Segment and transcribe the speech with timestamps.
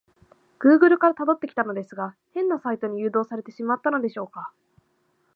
[0.57, 4.51] グーグルから辿ってきたのですが、変なサイトに誘導されてしまったのでしょうか？